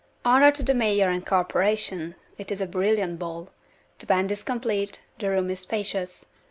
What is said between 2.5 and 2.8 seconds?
is a